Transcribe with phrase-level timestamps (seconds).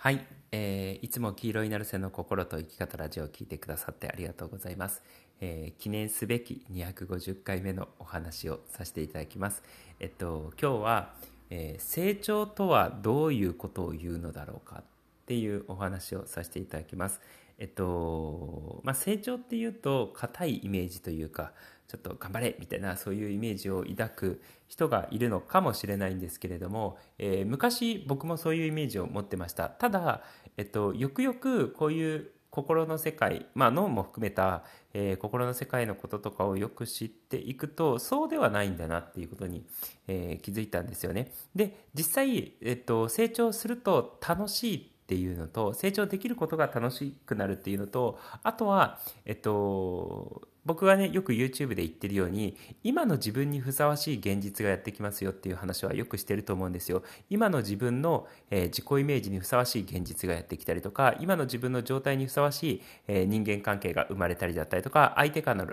[0.00, 5.02] はい、えー、いつも黄色いなるせの心と生き方ラジオを聞いてくださってありがとうございます。
[5.40, 9.60] えー、記念すべき250回目のお話をさせていただきます。
[9.98, 11.14] えっと、今日は、
[11.50, 14.84] えー、成長とはどういうことを言うのだろうかっ
[15.26, 17.20] ていうお話をさせていただきます。
[17.58, 21.52] えっと、まあ、成長っていうと硬いイメージというか、
[21.88, 30.22] ちょっと頑張れみたいなそういうイメージを抱く人がいるのかもしれないんですけれども、えー、昔僕もそういうイメージを持ってましたただ、
[30.58, 39.64] えっと、よくよくこういう心の世界、まあ、脳も含めた、えー、心の世界のこととかをよく知っていくとそうではないんだなっていうことに、
[40.06, 41.32] えー、気づいたんですよね。
[41.54, 52.54] で実際、えっと、成長すると楽しいっていうのと成長できることが楽しくなるっていうのとあとは、えっと、僕がねよく YouTube で言ってるように
[52.84, 65.72] 今の自分にふさわしい現実がやってきますよっていう話はよくしてると思うんですよ今の自分の、えー、自己イメージにふさわしい現実がやってきたりとか今の自分の状態にふさわしい、えー、人間関係が生まれたりだったりとか相手からの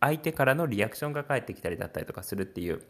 [0.00, 2.82] 相手からのリアクションが返ってきたりだったりとかするっていう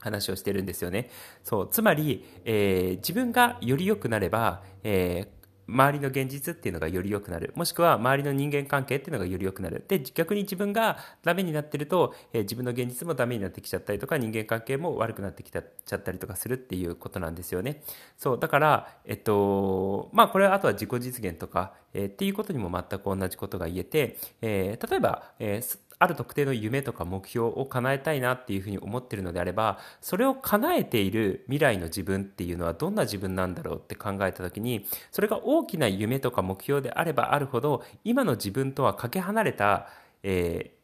[0.00, 1.10] 話をしてるんですよね。
[1.44, 1.68] そう。
[1.70, 5.39] つまり、えー、自分がより良くなれば、えー、
[5.70, 7.52] 周りの現実っていうのがより良くなる。
[7.54, 9.84] もしくは周りの人間関係っていうのがより良くなる。
[9.86, 15.60] で、逆に自分がダメになってると、えー、自分の現実もダメになってきちゃったりとか、人間関係も悪くなってきちゃ
[15.96, 17.82] ったりとかするっていうことなんですよね。
[18.18, 39.88] そう、だから、えっと、まあこれはあとは自己実現とか、えー、っていうことにも全く同じことが言えて、えー、例えば、えー、ある特定の夢とか目標を叶えたいなっていうふうに思ってるのであれば、それを叶えている未来の自分っていうのはどんな自分なんだろうって考えた時に、それが大きな夢とか目標であればあるほど、今の自分とはかけ離れた、
[40.22, 40.79] えー、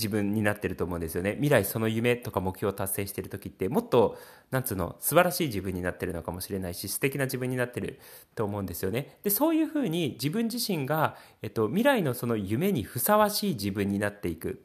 [0.00, 1.32] 自分になってると思うんですよね。
[1.32, 4.16] 未来その夢とか目標を達成してる時って、もっと、
[4.50, 8.00] なんつうの、素晴らしい自分になってるのかもしれないし、素敵な自分になってる
[8.34, 9.18] と思うんですよね。
[9.22, 14.64] で、そういうふうに自分自身が、えっと、未来のその夢にふさわしい自分になっていく。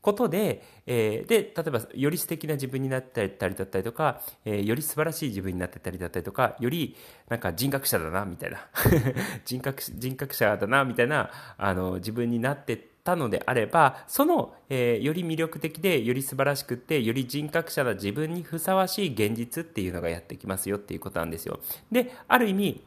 [0.00, 6.96] ことで、えー、で、例えば、より素敵な自分になってたりだったりとか、えー、より素晴らしい自分になってたりだったりとか、より、
[7.28, 8.58] なんか人格者だな、みたいな。
[9.44, 12.76] 人格、人格者だな、みたいな、あの、自分になって
[13.08, 21.58] たのであれば、その、えー、より魅力的で、より素晴らしくって、より人格者な自分にふさわしい現実っていうのがやってきますよっていうことなんですよ。
[21.90, 22.82] で、ある意味、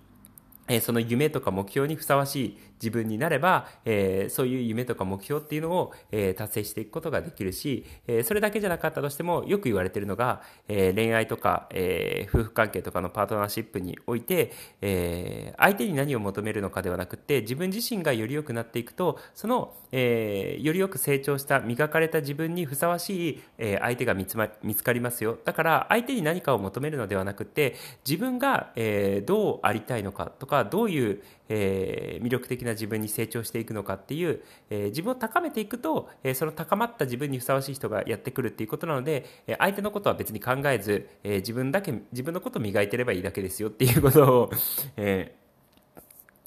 [0.67, 25.37] えその夢とか目標にふさわしい自分になれば、えー、そういう夢とか目標っていうのを、えー、達成していくことができるし、えー、それだけじゃなかったとしても、よく言われてるのが、え恋愛とか、え夫婦関係とかのパートナーシップにおいて、え相手に何を求めるのかではなくて、自分自身がより良くなっていくと、その、えよりよく成長した、磨かれた自分にふさわしい、え相手が見つ,、ま、かりますよ。
[25.43, 27.75] だから、相手に何かを求めるのではなくて、
[28.07, 44.51] 自分が、えどうありたいのかとか、どういう、え、魅力的な自分に成長していくのかっていう、えー、自分を高めていくと、えー、その高まった自分にふさわしい人がやってくるっていうことなので、え相手のことは別に考えず、え自分だけ自分のことを磨いてればいいだけですよっていうことを、
[44.97, 45.35] え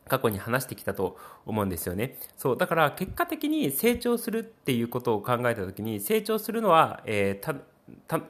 [0.09, 2.19] 過去に話してきたと思うんですよね。
[2.37, 2.57] そう。
[2.57, 7.57] だから結果的に成長するっていうことを考えたときに、成長するのは、えー、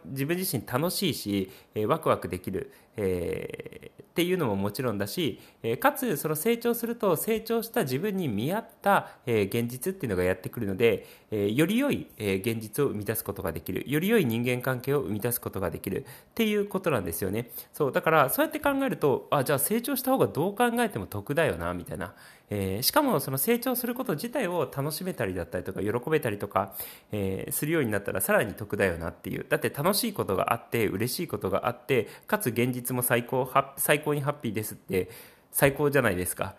[0.06, 17.50] 自分自身楽しいし、えー、ワクワクできる、えー、っていうのももちろんだし、えー、かつその成長すると成長した自分に見合った、え、現実っていうのがやってくるので、え、より良い、え、現実を生み出すことができるより良い人間関係を生み出すことができるっていうことなんですよね。
[17.72, 22.14] そうだからそうやって考えるとあじゃあ成長した方がどう考えても得だよなみたいな、
[22.50, 26.74] えー、しかもその成長すること自体を楽しめたりだったりとか喜べたりとか、
[27.10, 29.46] えー、するようになったらさらに得だよなっていう。
[29.48, 35.08] だって楽しいことがあって嬉しいことがあってかつ現実も最高最高にハッピーですって
[35.50, 36.56] 最高じゃないですか。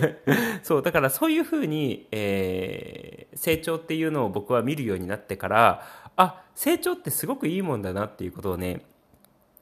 [0.62, 5.86] そうだからそういうふうに、えー、成長っていうのを僕は見るようになってから
[6.16, 8.82] あ成長ってすごくいいもんだなっていうことをね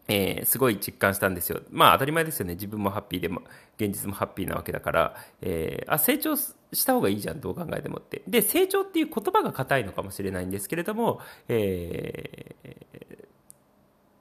[0.08, 1.60] えー、すごい実感したんですよ。
[1.70, 2.54] まあ当たり前ですよね。
[2.54, 3.42] 自分もハッピーでも、
[3.76, 6.54] 現実もハッピーなわけだから、えー、あ、成長し
[6.86, 8.22] た方がいいじゃん、どう考えてもって。
[8.26, 13.17] で、成長っていう言葉が硬いのかもしれないんですけれども、えー、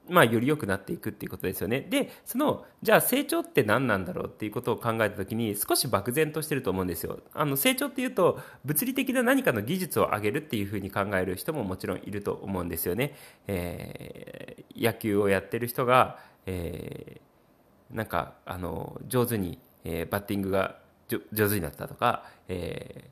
[0.09, 1.81] まあ、より良くなっていくっていうことですよね。
[1.81, 7.19] で、その、じゃあ成長って何なんだろうっていうことを考えたときに、少し漠然としてると思うんですよ。
[7.33, 13.15] あの、成長っていうと、物理的な何かの技術を上げるっていうふうに考える人ももちろんいると思うんですよね。
[13.48, 20.77] えー、野球をやってる人が、えー、なんか、あの、上手に、えー、バッティングが
[21.33, 23.06] 上手になったとか、え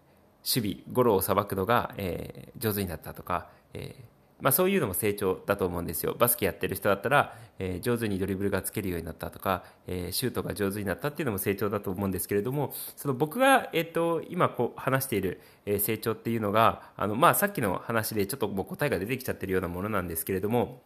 [0.43, 6.15] ー、守備、ゴロをさばくのが、えー、上手になったとか、えーまあ、そういうのも成長だと思うんですよ。
[6.19, 20.81] バスケやってる人だったら、えー、上手にドリブルがつけるようになったとか、えー、シュートが上手になったっていうのも成長だと思うんですけれども、その僕が、えっ、ー、と、今こう話している、え成長っていうのが、あの、まあ、さっきの話でちょっともう答えが出てきちゃってるようなものなんですけれども、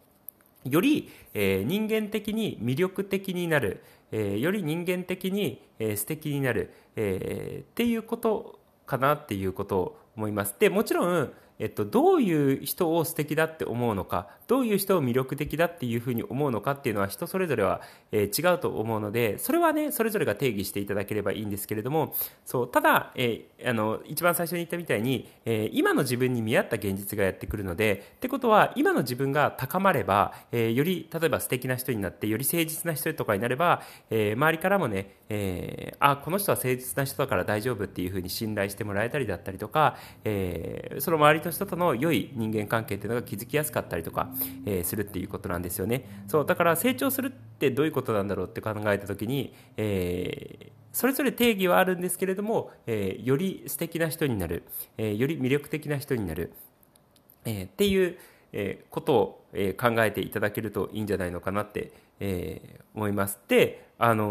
[0.64, 3.82] より、え人間的に魅力的になる、
[4.12, 10.54] えより人間的に、え素敵になる、えっていうことかなっていうことを思います。
[10.58, 22.14] で、もちろん、えっと、どういう人を素敵だって思うのか、どういう人を魅力的だっていうふうに思うのかっていうのは人それぞれは、えー、違うと思うので、それはね、それぞれが定義していただければいいんですけれども、
[22.44, 44.30] そう、ただ、えー、あの、一番最初に言ったみたいに、えー、今の自分に見合った現実がやってくるので、ってことは、今の自分が高まれば、えより、例えば素敵な人になって、より誠実な人とかになれば、え周りからもね、えあ、この人は誠実な人だから大丈夫っていうふうに信頼してもらえたりだったりとか、えその周りと人との良い人間関係っていうのが築きやすかったりとか、
[44.66, 46.24] えー、するっていうことなんですよね。
[46.28, 54.64] そう、だから成長するってどういうことなんだろうって考えた時に、えー、それぞれ定義はあるんですけれども、えー、より素敵な人になる、
[54.98, 56.52] えー、より魅力的な人になる、
[57.44, 58.18] えー、っていう、
[58.52, 63.40] えー、ことを、えー、考えていただけるといいんじゃないのかなって、えー、思います。
[63.48, 64.26] で、あの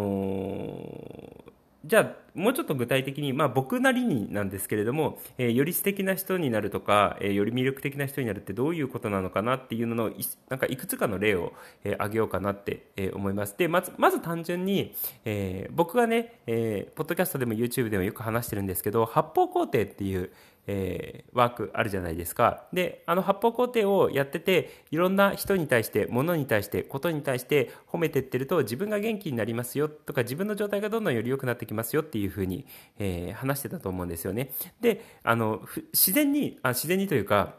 [1.45, 1.49] ー
[1.86, 10.12] じゃあ、もうちょっと具体的に、まあ僕なりになんですけれども、えー、より素敵な人になるとか、えー、より魅力的な人になるってどういうことなのかなっていうのの、
[10.50, 11.54] なんかいくつかの例を、
[11.86, 13.58] えー、挙げようかなって、え、思います。
[13.58, 14.94] で、まず、まず単純に、
[15.24, 20.31] え、僕がね、えー、ポッドキャストでも YouTube でもよく話してるんですけど、発泡工程っていう、
[20.71, 22.68] えー、ワークあるじゃないですか。
[22.71, 32.68] で、あの発泡工程をやってて、いろんな人に対して、物に対して、ことに対して褒めてってると、自分が元気になりますよとか、自分の状態がどんどんより良くなってきますよっていうふうに、
[33.00, 34.51] えー、話してたと思うんですよね。
[34.80, 35.62] で、あの、
[35.92, 37.56] 自然に、あ自然にというか、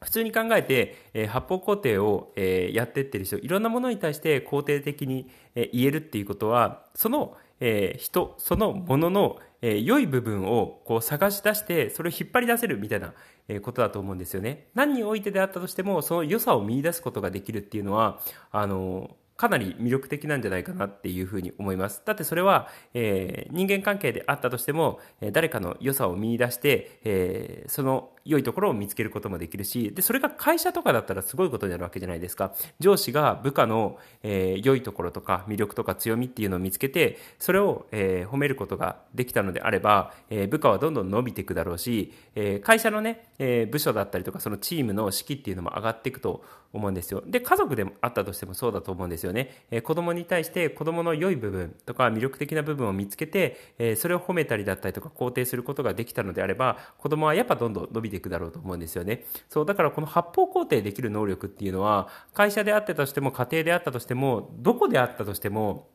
[0.00, 13.14] 普通に考えて、えー、発泡工程を、えー、やってってる人、いろんなものに対して肯定的に、えー、言えるっていうことは、その、えー、人、そのものの、えー、良い部分をこう探し出して、それを引っ張り出せるみたいな、
[13.48, 14.68] えー、ことだと思うんですよね。
[14.74, 18.20] 何においてであったとしても、その良さを見出すことができるっていうのは、
[18.50, 22.02] あのかなり魅力的なんじゃないかなっていうふうに思います。
[22.04, 32.52] だってそれは、えー、人間関係であったとしても、えー、誰かの良さを見出して、えー、その良いところを見つけることもできるし、で、それが会社とかだったらすごいことになるわけじゃないですか。
[32.78, 47.22] 上司が部下の、えー、良いところとか魅力とか強みっていうのを見つけて、それを、えー、褒めることができたのであれば、えー、部下はどんどん伸びていくだろうし、えー、会社のね、えー、部署だったりとか、そのチームの士気っていうのも上がっていくと思うんですよ。
[47.26, 49.64] で、家族でもあったとしてもそうだと思うんですよね。
[49.70, 59.24] えー、子供に対して子供の良い部分とか魅力的な部分を見つけて、えー、それを褒めたりだったりとか肯定することができたのであれば、子供はやっぱどんどん伸びていくだろうと思うんですよね。
[59.48, 65.88] そう、だからこの発泡肯定できる能力っていうのは、会社であったとしても、家庭であったとしても、どこであったとしても、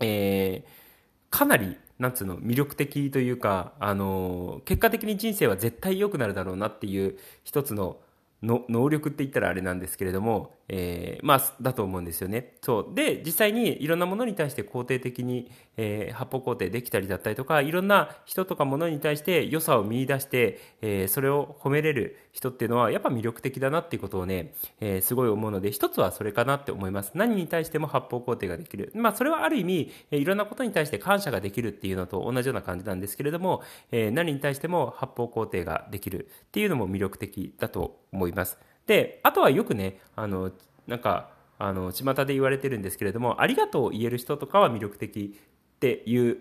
[0.00, 7.98] えー、かなりなんつうの、魅力的というか、あの、結果的に人生は絶対良くなるだろうなっていう一つの
[8.44, 12.54] の能力って言ったらあれなんですけれども、えー、まあ、だと思うんですよね。
[12.62, 12.94] そう。
[12.94, 27.12] で、実際にいろんなものに対して肯定的に、えー、発泡肯定できたりだったりとか、いろんな人とかものに対して良さを見出して、えー、それを褒めれる人っていうのは、やっぱ魅力的だなっていうことをね、えー、すごい思うので、一つはそれかなって思います。
[27.14, 28.90] 何に対しても発泡肯定ができる。
[28.94, 38.33] まあ、それはある意味、え、いろんなことに対して感謝ができるっていうのと同じような感じなんですけれども、えー、何に対しても発泡肯定ができるっていうのも魅力的だと思います。
[38.34, 40.52] ますで、あとはよくね、あの、
[40.86, 45.38] なんか、あの、巷で言われてるんですけれども、ありがとうを言える人とかは魅力的
[45.76, 46.38] っていう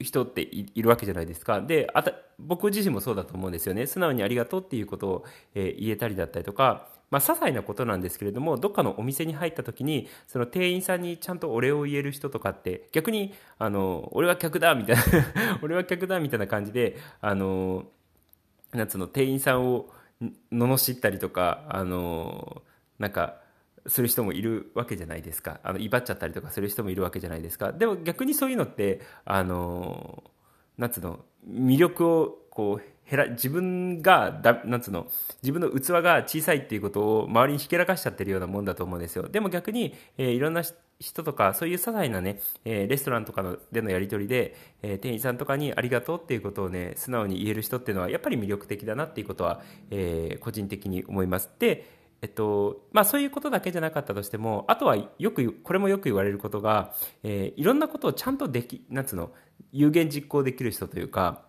[0.00, 1.60] 人っているわけじゃないですか。
[1.60, 3.86] で、あた、僕自身もそうだと思うんですよね。
[3.86, 15.02] 素直にありがとうっていうことを、えー、言えたりだったりとか、まあ、些細なことなんですけれども、どっかのお店に入った時に、その店員さんにちゃんとお礼を言える人とかって、逆に、あの、俺は客だみたいな
[15.62, 17.84] 俺は客だみたいな感じで、あの、
[18.72, 19.90] なんつうの、店員さんを、
[20.52, 22.62] 罵ったりとか、あの、
[22.98, 23.40] なんか、
[23.86, 25.60] する人もいるわけじゃないですか。
[25.64, 27.72] あの、威張っちゃったりとかする人もいるわけじゃないですか。
[27.72, 30.22] でも逆にそういうのって、あの、
[30.78, 35.08] なんつうの、魅力をこう、減ら、自分がだ、なんつうの、
[35.42, 39.28] 自分の器が小さいっていうことを周りにひけらかしちゃってるようなもんだと思うんですよ。
[39.28, 40.62] でも逆に、えー、いろんな
[41.02, 51.50] 人とか、そういう些細なね、えー、レストランとかのでのやり取りで、えー、店員さんとかにありがとうっていうことをね、素直に言える人っていうのは、やっぱり魅力的だなっていうことは、えー、個人的に思います。
[51.58, 51.84] で、
[52.22, 56.94] えっと、まあそういうことだけじゃなかったとしても、あとはよく、これもよく言われることが、
[57.24, 59.32] え、いろんなことをちゃんとでき、なんつうの、
[59.72, 61.42] 有言実行できる人というか、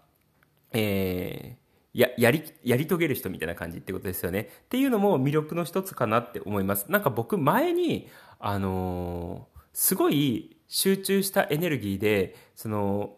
[0.71, 1.57] え、
[1.93, 4.49] や、やり、やり遂げる人みたいな感じってことですよね。
[4.65, 6.91] っていうのも魅力の一つかなって思います。
[6.91, 8.09] なんか僕前に、
[8.45, 13.15] あのー、すごい集中したエネルギーで、その、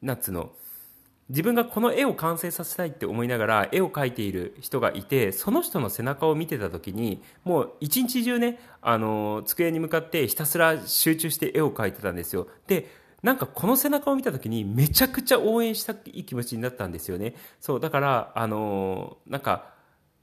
[0.00, 0.52] なんつうの、
[1.28, 12.46] 自分がこの絵を完成させたいって思いながら絵を描いている人がいてその人の背中を見てた時にもう一日中ねあの机に向かってひたすら集中して絵を描いてたんですよ。
[12.68, 12.88] で
[13.24, 17.34] なんかこの背中を見た時にめちゃくちゃ応援したい気持ちになったんですよね。
[17.58, 19.74] そうだからあのなんか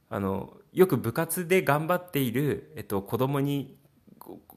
[0.10, 3.76] あのよく部活で頑張っている、えっと、子供に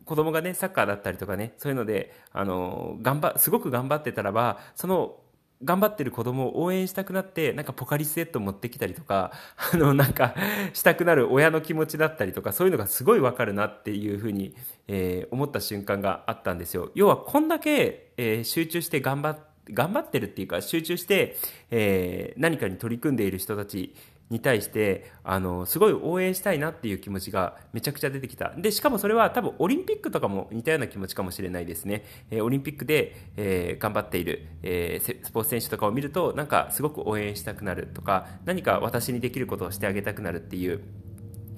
[0.07, 5.17] 子供がねサッカーだったりとかねそういうのであの頑張すごく頑張ってたらばその
[5.63, 9.33] 頑張ってる子供を応援したくなって、なんかポカリスエット持ってきたりとか、
[9.73, 10.35] あの、なんか、
[10.75, 14.55] したくなる親の気持ちだったりとか、そういうのがすごいわかるなっていうふうに、
[14.87, 16.91] えー、思った瞬間があったんですよ。
[16.95, 21.37] 要は、こんだけ、えー、集中して頑張って、頑張ってるっていうか、集中して、
[21.73, 23.97] えー、何かに取り組んでいる人たち
[24.29, 28.53] に対してあのすごい応援したいなっていう気持ちがめちゃくちゃ出てきた。
[28.57, 40.81] でしかもそれは多分オリンピックとかも似たような気持ちかもしれないですね、えー、オリンピックで、えー、頑張っている、えー、スポーツ選手とかを見るとなんかすごく応援したくなるとか何か私にできることをしてあげたくなるっていう、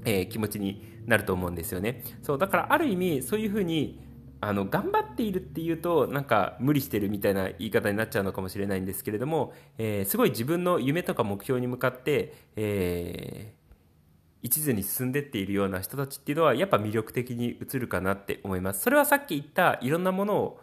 [0.04, 2.02] え気持ちになると思うんですよね。
[2.22, 4.07] そうだからある意味そういうふうに
[4.40, 18.82] あの頑張っているっていうとなんか無理してるみたいな言い方になっちゃうのかもしれないんですけれども、えー、すごい自分の夢とか目標に向かって、えー、一途に進んでっているような人たちっていうのはやっぱ魅力的に映るかなって思います。
[18.82, 20.60] それはさっき言ったいろんなものを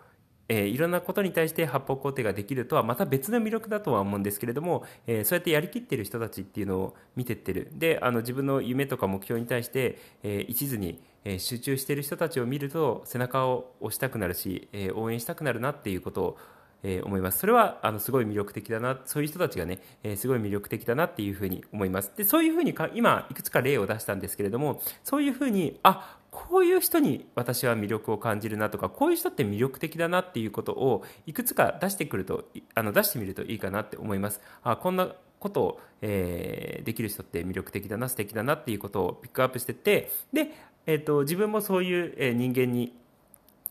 [0.48, 7.70] えー、いろんなことに対して発泡工程ができるとはまた別の魅力だとは思うんですけれども、えー、そうやってやりきってる人たちっていうのを見てってる。
[7.74, 16.38] であの自分の夢とか目標に対して、えー、一途にえ集中してる人たちを見ると背中を押したくなるし、え応援したくなるなっていうことを、
[16.84, 17.40] え思います。
[17.40, 22.12] それはあのすごい魅力的だなそういう人たちがね、えすごい魅力的だなっていうふうに思います。
[22.16, 34.42] でそういうふうにか今いくつか例を出したんですけれどもそういうふうにあこういう人に私は魅力を感じるなとかこういう人って魅力的だなっていうことをいくつか出してくるとあの出してみるといいかなって思います。
[34.64, 40.52] あこんなことを、えー、できる人って魅力的だな素敵だなっていうことをピックアップしててで
[40.88, 42.94] えーと、自分もそういう、人間に、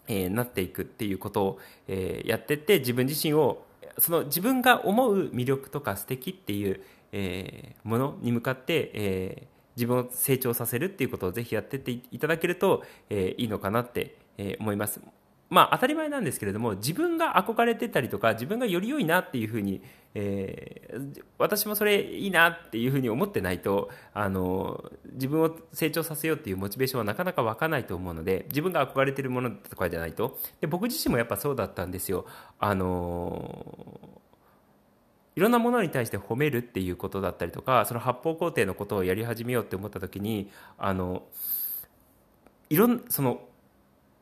[0.09, 3.65] えー、なっていくっていうことを、えー、やってって自分自身を
[3.99, 15.01] その自分が思う魅力とか素敵っていう、え、ものに向かって、えー、自分を成長させるっていうことをぜひやってっていただけると、えー、いいのかなって、えー、思います。
[15.51, 19.83] まあ当たり前なんですけれども自分が憧れてたりとか自分がより良いなっていうふうに、
[20.15, 32.27] えー、私もそれいいなっていうふうに思ってないとあの自分を成長させようっていうモチベーションはなかなか湧かないと思うので自分が憧れてるものとかじゃないとで僕自身もやっぱそうだったんですよ
[32.59, 34.24] あの
[35.37, 41.23] いろんなものに対して褒めるっていうことだったりとかその発泡工程のことをやり始めようって思った時にあの
[42.71, 43.41] いろんその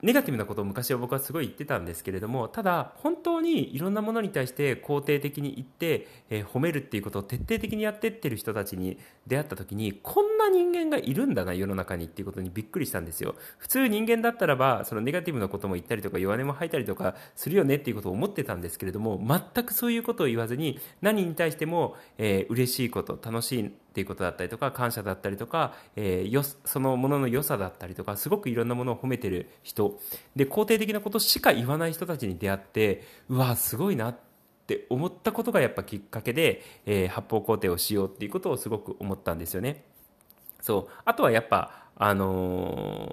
[0.02, 13.36] ネガティブなことを昔は僕はすごい言ってたんですけれどもただ本当にいろんなものに対して肯定的に言って、えー、褒めるっていうことを徹底的にやってってる人たちに出会った時にこんな人間がいるんだな世の中にっていうことにびっくりしたんですよ。
[13.58, 19.20] 普通人間だったらばそのネガティブなことも言ったりとか弱音も吐いたりとかするよねっていうことを思ってたんですけれども
[19.54, 30.00] 全くそういうことを言わずに何に対しても、えー、嬉しいこと楽しいっていうことだったりとか感謝だったりとか、えー、よそのものの良さだったりとかすごくいろんなものを褒めてる人
[30.34, 34.16] で肯定的なことしか言わない人たちに出会ってうわすごいなっ
[34.66, 39.84] て思ったことがやっぱきっかけで、えー、発泡工程をしようっていうことをすごく思ったんですよね。
[40.62, 43.06] そうあとはやっぱあの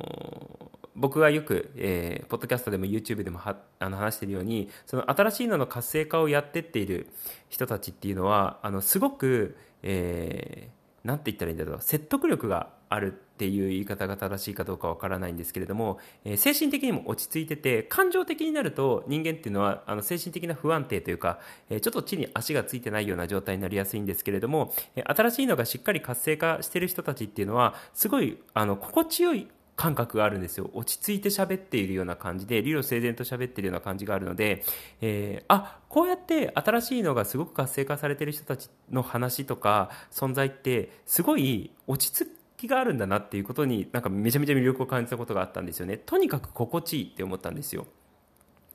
[0.66, 0.70] ー
[1.00, 7.08] 僕がよく、えー、ポッドキャストでも YouTube でもはあの話しているようにその新しいのの活性化をやってっている
[7.48, 11.78] 人たちっていうのはあのすごく、えー、なんて言ったらいいんだろう。
[11.82, 29.48] 説得力があるっていう言い方が正しいかどうかわからないんですけれども、えー、精神的にも落ち着いてて感情的になると人間っていうのはあの精神的な不安定というか、えー、ちょっと地に足がついてないような状態になりやすいんですけれども、えー、新しいのがしっかり活性化してる人たちっていうのはすごいあの心地よい
[29.80, 30.70] 感覚があるんですよ。
[30.74, 34.66] 落ち着いて喋っているような感じで理路整然と喋っているような感じがあるので、
[35.00, 45.96] えー、あこうやって新しいのがすごく活性化されている人たちの話とか存在ってすごい落ち着きがあるんだなっていうことになんかめちゃめちゃ魅力を感じたことがあったんですよね。
[45.96, 47.88] とにかく心地いいって思ったんですよ。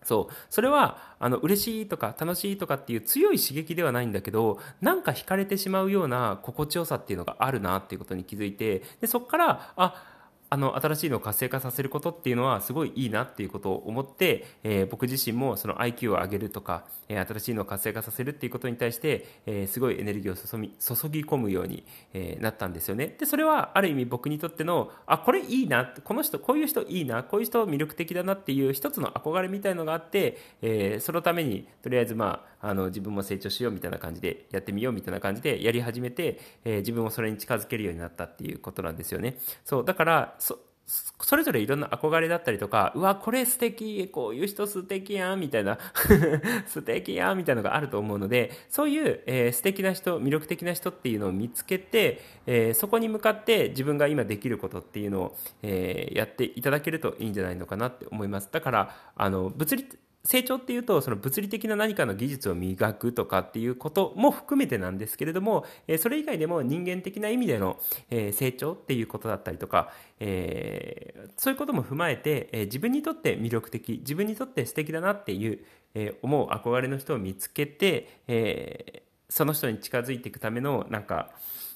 [0.05, 0.35] そう。
[0.51, 10.14] それは、あの、嬉しいとか楽しいとかっていう強い刺激ではないんだけど、なんか惹かれてしまうような心地よさっていうのがあるなっていうことに気づいて、で、そこから、あ、
[10.55, 23.17] あの新しいのを活性化させることっていうのはすごいいいなっていうことを思って、えー、僕自身もその IQ を上げるとか、えー、新しいのを活性化させるっていうことに対して、えー、すごいエネルギーを注み注ぎ込むように、えなったんですよね。
[23.19, 39.37] でそれはある意味僕にとってのあこれいいなこの人こういう人いいなこういう人魅力的だなっていう一つの憧れみたいのがあって、えそのためにとりあえずまああの自分も成長しようみたいな感じでやってみようみたいな感じでやり始めて、え自分をそれに近づけるようになったっていうことなんですよね。
[39.65, 45.79] そうだからそそれぞれいろんな憧れだったりとか、うわ、これ素敵、こういう人素敵やん、みたいな
[46.69, 58.51] 素敵やん、みたいなのがあると思うので、そういう、えー、素敵な人、魅力的な人っていうのを見つけて、えー、そこに向かって自分が今できることっていうのを、えー、やっていただけるといいんじゃないのかなって思います。
[58.53, 59.87] だから、あの、物理、
[60.25, 67.79] 成長っていうとその物理的な何かの技術を磨くとかっていうことも含めてなんですけれども、えそれ以外でも人間的な意味での、
[68.11, 69.91] え成長っていうことだったりとか、
[70.21, 75.61] えー、そういうことも踏まえて、え自分にとって魅力的自分にとって素敵だなっていう、
[75.95, 81.31] え思う憧れの人を見つけて、えその人に近づいていくためのなんか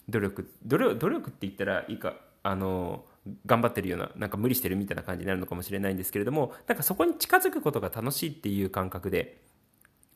[0.09, 3.05] 努力努力って言ったらいいかあの
[3.47, 9.43] 頑張ってるような、なんか無理してるみたいな感じになるのかもしれないんですけれども、なんかそこに近づくことが楽しいっていう感覚で、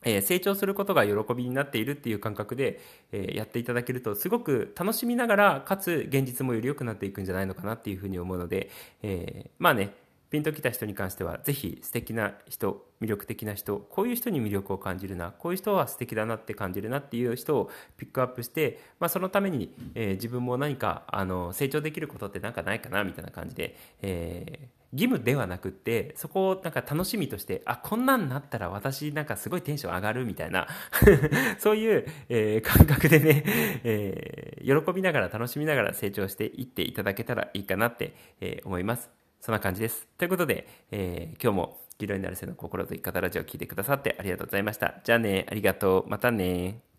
[0.05, 2.79] えー、成長することが喜びになっているっていう感覚で、
[3.11, 8.69] えー、やっていただけるとすごく楽しみながらかつ現実もより良くなっていくんじゃないのかなっていうふうに思うので、
[9.01, 9.93] えー、まあね
[10.33, 30.67] ピンときた人に関しては、ぜひ素敵な人、魅力的な人、こういう人に魅力を感じるな、こういう人は素敵だなって感じるなっていう人をピックアップして、まあ、そのために、えー、自分も何かあの成長できることって何かないかなみたいな感じで、えー、義務ではなくって、そこをなんか楽しみとして、あ、こんなんなったら私なんかすごいテンション上がるみたいな
[31.61, 33.43] そういう、えー、感覚でね、
[33.83, 39.22] えー、喜びながら楽しみながら成長していっていただけたらいいかなって、えー、思います。
[39.43, 40.07] そんな感じです。
[40.17, 45.01] ということで、えー、今日も黄色になるせの心と生き方ラジオを聴いてくださってありがとうございました。
[45.03, 46.09] じゃあね、ありがとう。
[46.09, 46.92] またね。